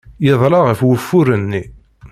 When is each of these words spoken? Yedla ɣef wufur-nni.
Yedla 0.25 0.59
ɣef 0.67 0.79
wufur-nni. 0.83 1.63